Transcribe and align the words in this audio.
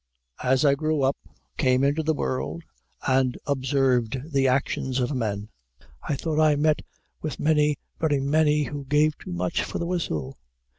As 0.41 0.65
I 0.65 0.73
grew 0.73 1.03
up, 1.03 1.15
came 1.57 1.83
into 1.83 2.01
the 2.01 2.15
world, 2.15 2.63
and 3.07 3.37
observed 3.45 4.31
the 4.33 4.47
actions 4.47 4.99
of 4.99 5.13
men, 5.13 5.49
I 6.09 6.15
thought 6.15 6.39
I 6.41 6.55
met 6.55 6.81
with 7.21 7.39
many, 7.39 7.77
very 7.99 8.19
many, 8.19 8.63
who 8.63 8.85
gave 8.85 9.15
too 9.19 9.31
much 9.31 9.61
for 9.63 9.77
the 9.77 9.85
whistle. 9.85 10.39